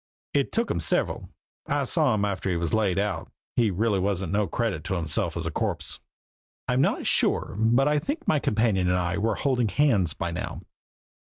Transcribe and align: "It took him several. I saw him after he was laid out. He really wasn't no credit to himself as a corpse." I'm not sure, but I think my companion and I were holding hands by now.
"It 0.33 0.51
took 0.51 0.71
him 0.71 0.79
several. 0.79 1.29
I 1.67 1.83
saw 1.83 2.15
him 2.15 2.25
after 2.25 2.49
he 2.49 2.57
was 2.57 2.73
laid 2.73 2.97
out. 2.97 3.31
He 3.55 3.69
really 3.69 3.99
wasn't 3.99 4.33
no 4.33 4.47
credit 4.47 4.83
to 4.85 4.95
himself 4.95 5.37
as 5.37 5.45
a 5.45 5.51
corpse." 5.51 5.99
I'm 6.67 6.81
not 6.81 7.05
sure, 7.05 7.55
but 7.59 7.87
I 7.87 7.99
think 7.99 8.27
my 8.27 8.39
companion 8.39 8.87
and 8.89 8.97
I 8.97 9.19
were 9.19 9.35
holding 9.35 9.67
hands 9.67 10.15
by 10.15 10.31
now. 10.31 10.61